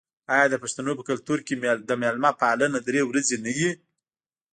[0.33, 1.55] آیا د پښتنو په کلتور کې
[1.89, 3.69] د میلمه پالنه درې ورځې نه وي؟